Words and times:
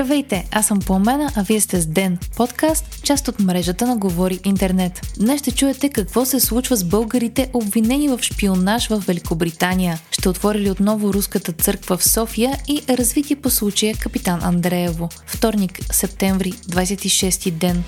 Здравейте, 0.00 0.48
аз 0.52 0.66
съм 0.66 0.78
Пламена, 0.78 1.30
а 1.36 1.42
вие 1.42 1.60
сте 1.60 1.80
с 1.80 1.86
Ден, 1.86 2.18
подкаст, 2.36 3.02
част 3.02 3.28
от 3.28 3.40
мрежата 3.40 3.86
на 3.86 3.96
Говори 3.96 4.40
Интернет. 4.44 5.00
Днес 5.18 5.40
ще 5.40 5.50
чуете 5.50 5.88
какво 5.88 6.24
се 6.24 6.40
случва 6.40 6.76
с 6.76 6.84
българите, 6.84 7.50
обвинени 7.52 8.08
в 8.08 8.18
шпионаж 8.22 8.88
в 8.88 9.02
Великобритания. 9.06 9.98
Ще 10.10 10.28
отвори 10.28 10.58
ли 10.58 10.70
отново 10.70 11.12
руската 11.12 11.52
църква 11.52 11.96
в 11.96 12.04
София 12.04 12.58
и 12.68 12.82
развитие 12.88 13.36
по 13.36 13.50
случая 13.50 13.94
Капитан 13.94 14.40
Андреево. 14.42 15.08
Вторник, 15.26 15.78
септември, 15.92 16.52
26 16.52 17.50
ден. 17.50 17.84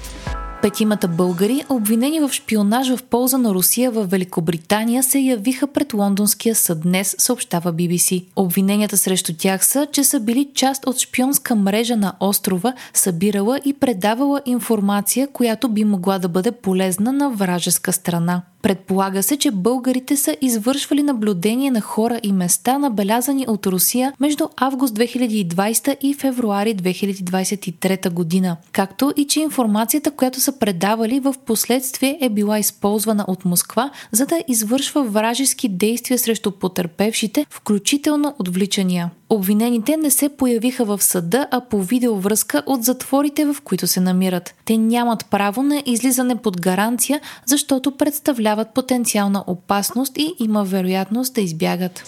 Петимата 0.62 1.08
българи, 1.08 1.64
обвинени 1.68 2.20
в 2.20 2.32
шпионаж 2.32 2.96
в 2.96 3.02
полза 3.02 3.38
на 3.38 3.54
Русия 3.54 3.90
в 3.90 4.04
Великобритания, 4.04 5.02
се 5.02 5.18
явиха 5.18 5.66
пред 5.66 5.94
лондонския 5.94 6.54
съд 6.54 6.80
днес, 6.80 7.16
съобщава 7.18 7.72
BBC. 7.72 8.24
Обвиненията 8.36 8.96
срещу 8.96 9.32
тях 9.38 9.66
са, 9.66 9.86
че 9.92 10.04
са 10.04 10.20
били 10.20 10.48
част 10.54 10.86
от 10.86 10.98
шпионска 10.98 11.54
мрежа 11.54 11.96
на 11.96 12.12
острова, 12.20 12.74
събирала 12.94 13.60
и 13.64 13.72
предавала 13.72 14.40
информация, 14.46 15.28
която 15.32 15.68
би 15.68 15.84
могла 15.84 16.18
да 16.18 16.28
бъде 16.28 16.52
полезна 16.52 17.12
на 17.12 17.30
вражеска 17.30 17.92
страна. 17.92 18.42
Предполага 18.62 19.22
се, 19.22 19.36
че 19.36 19.50
българите 19.50 20.16
са 20.16 20.36
извършвали 20.40 21.02
наблюдение 21.02 21.70
на 21.70 21.80
хора 21.80 22.20
и 22.22 22.32
места, 22.32 22.78
набелязани 22.78 23.44
от 23.48 23.66
Русия 23.66 24.12
между 24.20 24.48
август 24.56 24.94
2020 24.94 25.96
и 26.00 26.14
февруари 26.14 26.76
2023 26.76 28.10
година, 28.10 28.56
както 28.72 29.12
и 29.16 29.26
че 29.26 29.40
информацията, 29.40 30.10
която 30.10 30.40
са 30.40 30.58
предавали 30.58 31.20
в 31.20 31.34
последствие 31.46 32.18
е 32.20 32.28
била 32.28 32.58
използвана 32.58 33.24
от 33.28 33.44
Москва, 33.44 33.90
за 34.12 34.26
да 34.26 34.42
извършва 34.48 35.02
вражески 35.02 35.68
действия 35.68 36.18
срещу 36.18 36.50
потерпевшите, 36.50 37.46
включително 37.50 38.34
отвличания. 38.38 39.10
Обвинените 39.32 39.96
не 39.96 40.10
се 40.10 40.28
появиха 40.28 40.84
в 40.84 41.02
съда, 41.02 41.46
а 41.50 41.60
по 41.60 41.82
видеовръзка 41.82 42.62
от 42.66 42.84
затворите, 42.84 43.44
в 43.44 43.56
които 43.64 43.86
се 43.86 44.00
намират. 44.00 44.54
Те 44.64 44.76
нямат 44.76 45.26
право 45.30 45.62
на 45.62 45.82
излизане 45.86 46.36
под 46.36 46.60
гаранция, 46.60 47.20
защото 47.46 47.96
представляват 47.96 48.74
потенциална 48.74 49.44
опасност 49.46 50.18
и 50.18 50.34
има 50.38 50.64
вероятност 50.64 51.34
да 51.34 51.40
избягат. 51.40 52.04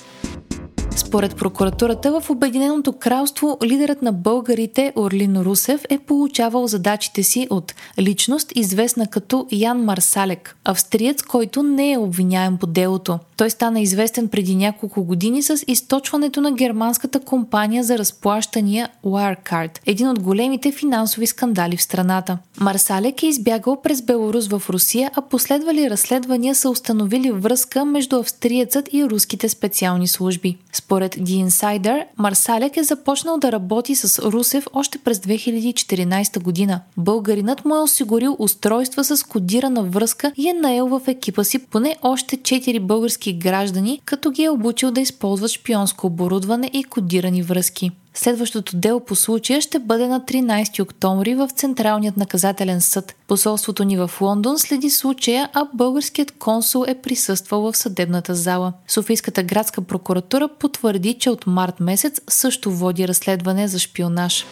Според 0.97 1.37
прокуратурата 1.37 2.20
в 2.20 2.31
Обединеното 2.31 2.92
кралство, 2.92 3.59
лидерът 3.64 4.03
на 4.03 4.12
българите 4.12 4.92
Орлин 4.97 5.41
Русев 5.41 5.81
е 5.89 5.98
получавал 5.98 6.67
задачите 6.67 7.23
си 7.23 7.47
от 7.50 7.75
личност, 7.98 8.53
известна 8.55 9.06
като 9.06 9.47
Ян 9.53 9.84
Марсалек, 9.84 10.56
австриец, 10.65 11.22
който 11.22 11.62
не 11.62 11.92
е 11.92 11.98
обвиняем 11.98 12.56
по 12.56 12.67
делото. 12.67 13.19
Той 13.37 13.50
стана 13.50 13.81
известен 13.81 14.28
преди 14.28 14.55
няколко 14.55 15.05
години 15.05 15.42
с 15.42 15.65
източването 15.69 16.41
на 16.41 16.53
германската 16.53 17.20
компания 17.20 17.84
за 17.84 17.98
разплащания 17.98 18.89
Wirecard, 19.05 19.78
един 19.87 20.09
от 20.09 20.20
големите 20.20 20.72
финансови 20.72 21.27
скандали 21.27 21.77
в 21.77 21.83
страната. 21.83 22.39
Марсалек 22.61 23.22
е 23.22 23.27
избягал 23.27 23.83
през 23.83 24.03
Беларус 24.03 24.48
в 24.48 24.62
Русия, 24.70 25.11
а 25.15 25.22
последвали 25.22 25.91
разследвания 25.91 26.55
са 26.55 26.70
установили 26.70 27.31
връзка 27.31 27.84
между 27.84 28.17
австриецът 28.17 28.89
и 28.92 29.05
руските 29.05 29.48
специални 29.48 30.09
служби. 30.09 30.56
Според 30.84 31.14
The 31.14 31.46
Insider, 31.46 32.04
Марсалек 32.18 32.77
е 32.77 32.82
започнал 32.82 33.38
да 33.38 33.52
работи 33.52 33.94
с 33.94 34.22
Русев 34.32 34.66
още 34.72 34.98
през 34.98 35.18
2014 35.18 36.42
година. 36.42 36.80
Българинът 36.96 37.64
му 37.64 37.76
е 37.76 37.80
осигурил 37.80 38.36
устройства 38.38 39.04
с 39.04 39.22
кодирана 39.22 39.82
връзка 39.82 40.32
и 40.36 40.48
е 40.48 40.52
наел 40.52 40.86
в 40.86 41.00
екипа 41.06 41.44
си 41.44 41.58
поне 41.58 41.96
още 42.02 42.36
4 42.36 42.80
български 42.80 43.32
граждани, 43.32 44.00
като 44.04 44.30
ги 44.30 44.42
е 44.42 44.50
обучил 44.50 44.91
да 44.91 45.00
използват 45.00 45.50
шпионско 45.50 46.06
оборудване 46.06 46.70
и 46.72 46.84
кодирани 46.84 47.42
връзки. 47.42 47.91
Следващото 48.16 48.76
дело 48.76 49.00
по 49.00 49.14
случая 49.14 49.60
ще 49.60 49.78
бъде 49.78 50.08
на 50.08 50.20
13 50.20 50.82
октомври 50.82 51.34
в 51.34 51.48
Централният 51.54 52.16
наказателен 52.16 52.80
съд. 52.80 53.14
Посолството 53.26 53.84
ни 53.84 53.97
в 53.97 54.10
Лондон 54.20 54.58
следи 54.58 54.91
случая, 54.91 55.48
а 55.52 55.69
българският 55.75 56.30
консул 56.30 56.84
е 56.88 56.94
присъствал 56.94 57.72
в 57.72 57.76
съдебната 57.76 58.34
зала. 58.34 58.72
Софийската 58.88 59.42
градска 59.42 59.82
прокуратура 59.82 60.48
потвърди, 60.58 61.14
че 61.14 61.30
от 61.30 61.47
март 61.47 61.80
месец 61.80 62.20
също 62.28 62.70
води 62.70 63.08
разследване 63.08 63.69
за 63.69 63.78
шпионаж. 63.78 64.47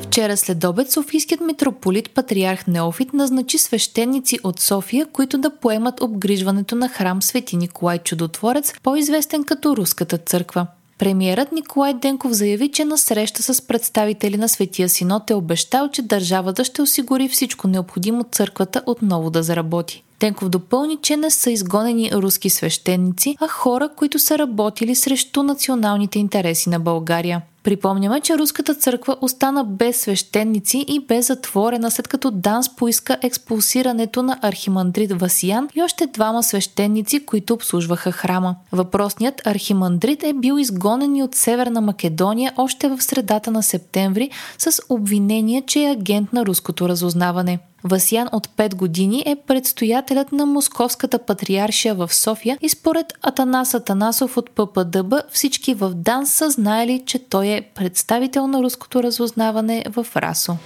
Вчера 0.00 0.36
след 0.36 0.64
обед 0.64 0.92
Софийският 0.92 1.40
митрополит 1.40 2.10
Патриарх 2.10 2.66
Неофит 2.66 3.12
назначи 3.12 3.58
свещеници 3.58 4.38
от 4.44 4.60
София, 4.60 5.06
които 5.06 5.38
да 5.38 5.50
поемат 5.50 6.00
обгрижването 6.00 6.74
на 6.74 6.88
храм 6.88 7.22
Свети 7.22 7.56
Николай 7.56 7.98
Чудотворец, 7.98 8.72
по-известен 8.82 9.44
като 9.44 9.76
Руската 9.76 10.18
църква. 10.18 10.66
Премиерът 10.98 11.52
Николай 11.52 11.94
Денков 11.94 12.32
заяви, 12.32 12.72
че 12.72 12.84
на 12.84 12.98
среща 12.98 13.42
с 13.42 13.62
представители 13.62 14.36
на 14.36 14.48
Светия 14.48 14.88
Синод 14.88 15.30
е 15.30 15.34
обещал, 15.34 15.88
че 15.88 16.02
държавата 16.02 16.64
ще 16.64 16.82
осигури 16.82 17.28
всичко 17.28 17.68
необходимо 17.68 18.24
църквата 18.32 18.82
отново 18.86 19.30
да 19.30 19.42
заработи. 19.42 20.04
Денков 20.20 20.48
допълни, 20.48 20.98
че 21.02 21.16
не 21.16 21.30
са 21.30 21.50
изгонени 21.50 22.10
руски 22.12 22.50
свещеници, 22.50 23.36
а 23.40 23.48
хора, 23.48 23.88
които 23.96 24.18
са 24.18 24.38
работили 24.38 24.94
срещу 24.94 25.42
националните 25.42 26.18
интереси 26.18 26.68
на 26.68 26.80
България. 26.80 27.42
Припомняме, 27.64 28.20
че 28.20 28.38
Руската 28.38 28.74
църква 28.74 29.16
остана 29.20 29.64
без 29.64 30.00
свещеници 30.00 30.84
и 30.88 31.00
бе 31.00 31.22
затворена 31.22 31.90
след 31.90 32.08
като 32.08 32.30
Данс 32.30 32.76
поиска 32.76 33.16
експулсирането 33.22 34.22
на 34.22 34.38
архимандрит 34.42 35.12
Васиян 35.12 35.68
и 35.74 35.82
още 35.82 36.06
двама 36.06 36.42
свещеници, 36.42 37.26
които 37.26 37.54
обслужваха 37.54 38.12
храма. 38.12 38.56
Въпросният 38.72 39.46
архимандрит 39.46 40.22
е 40.22 40.32
бил 40.32 40.58
изгонен 40.58 41.22
от 41.22 41.34
Северна 41.34 41.80
Македония 41.80 42.52
още 42.56 42.88
в 42.88 43.02
средата 43.02 43.50
на 43.50 43.62
септември 43.62 44.30
с 44.58 44.80
обвинение, 44.88 45.62
че 45.66 45.80
е 45.80 45.90
агент 45.90 46.32
на 46.32 46.46
руското 46.46 46.88
разузнаване. 46.88 47.58
Васян 47.86 48.28
от 48.32 48.48
5 48.48 48.74
години 48.74 49.22
е 49.26 49.36
предстоятелят 49.36 50.32
на 50.32 50.46
Московската 50.46 51.18
патриаршия 51.18 51.94
в 51.94 52.14
София 52.14 52.58
и 52.62 52.68
според 52.68 53.06
Атанас 53.22 53.74
Атанасов 53.74 54.36
от 54.36 54.50
ППДБ 54.50 55.14
всички 55.32 55.74
в 55.74 55.90
ДАНС 55.94 56.30
са 56.30 56.50
знаели, 56.50 57.02
че 57.06 57.18
той 57.18 57.46
е 57.46 57.62
представител 57.74 58.46
на 58.46 58.62
руското 58.62 59.02
разузнаване 59.02 59.84
в 59.90 60.06
РАСО. 60.16 60.56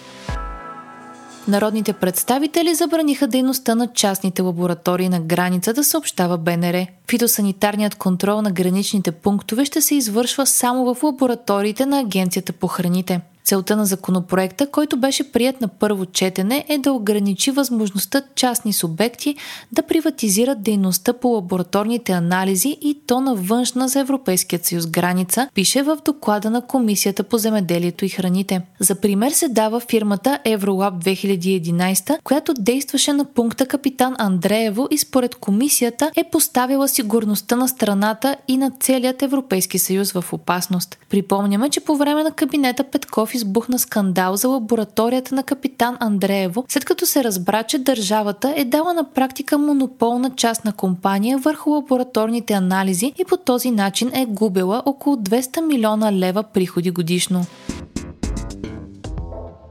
Народните 1.48 1.92
представители 1.92 2.74
забраниха 2.74 3.26
дейността 3.26 3.74
на 3.74 3.86
частните 3.86 4.42
лаборатории 4.42 5.08
на 5.08 5.20
границата, 5.20 5.84
съобщава 5.84 6.38
БНР. 6.38 6.86
Фитосанитарният 7.10 7.94
контрол 7.94 8.42
на 8.42 8.50
граничните 8.50 9.12
пунктове 9.12 9.64
ще 9.64 9.80
се 9.80 9.94
извършва 9.94 10.46
само 10.46 10.94
в 10.94 11.02
лабораториите 11.02 11.86
на 11.86 12.00
Агенцията 12.00 12.52
по 12.52 12.66
храните. 12.66 13.20
Целта 13.48 13.76
на 13.76 13.86
законопроекта, 13.86 14.70
който 14.70 14.96
беше 14.96 15.32
прият 15.32 15.60
на 15.60 15.68
първо 15.68 16.06
четене, 16.06 16.64
е 16.68 16.78
да 16.78 16.92
ограничи 16.92 17.50
възможността 17.50 18.22
частни 18.34 18.72
субекти 18.72 19.36
да 19.72 19.82
приватизират 19.82 20.62
дейността 20.62 21.12
по 21.12 21.28
лабораторните 21.28 22.12
анализи 22.12 22.76
и 22.80 23.00
то 23.06 23.20
на 23.20 23.34
външна 23.34 23.88
за 23.88 24.00
Европейският 24.00 24.64
съюз 24.64 24.86
граница, 24.86 25.48
пише 25.54 25.82
в 25.82 25.98
доклада 26.04 26.50
на 26.50 26.66
Комисията 26.66 27.22
по 27.22 27.38
земеделието 27.38 28.04
и 28.04 28.08
храните. 28.08 28.62
За 28.80 28.94
пример 28.94 29.30
се 29.30 29.48
дава 29.48 29.80
фирмата 29.80 30.38
Евролаб 30.44 30.94
2011, 30.94 32.18
която 32.24 32.54
действаше 32.54 33.12
на 33.12 33.24
пункта 33.24 33.66
Капитан 33.66 34.14
Андреево 34.18 34.88
и 34.90 34.98
според 34.98 35.34
комисията 35.34 36.10
е 36.16 36.24
поставила 36.32 36.88
сигурността 36.88 37.56
на 37.56 37.68
страната 37.68 38.36
и 38.48 38.56
на 38.56 38.70
целият 38.80 39.22
Европейски 39.22 39.78
съюз 39.78 40.12
в 40.12 40.24
опасност. 40.32 40.98
Припомняме, 41.10 41.70
че 41.70 41.80
по 41.80 41.96
време 41.96 42.22
на 42.22 42.30
кабинета 42.30 42.84
Петков 42.84 43.37
избухна 43.38 43.78
скандал 43.78 44.36
за 44.36 44.48
лабораторията 44.48 45.34
на 45.34 45.42
капитан 45.42 45.96
Андреево, 46.00 46.64
след 46.68 46.84
като 46.84 47.06
се 47.06 47.24
разбра, 47.24 47.62
че 47.62 47.78
държавата 47.78 48.54
е 48.56 48.64
дала 48.64 48.94
на 48.94 49.04
практика 49.04 49.58
монополна 49.58 50.30
частна 50.36 50.72
компания 50.72 51.38
върху 51.38 51.70
лабораторните 51.70 52.54
анализи 52.54 53.12
и 53.18 53.24
по 53.24 53.36
този 53.36 53.70
начин 53.70 54.10
е 54.14 54.26
губила 54.26 54.82
около 54.86 55.16
200 55.16 55.60
милиона 55.60 56.12
лева 56.12 56.42
приходи 56.42 56.90
годишно. 56.90 57.44